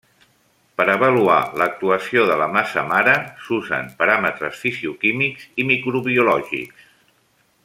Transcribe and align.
Per 0.79 0.85
avaluar 0.93 1.35
l’actuació 1.61 2.23
de 2.31 2.39
la 2.43 2.47
massa 2.55 2.85
mare 2.93 3.15
s’usen 3.49 3.93
paràmetres 4.03 4.59
fisicoquímics 4.65 5.49
i 5.65 5.71
microbiològics. 5.75 6.93